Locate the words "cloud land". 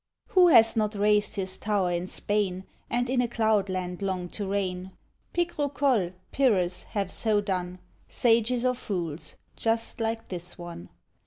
3.27-4.01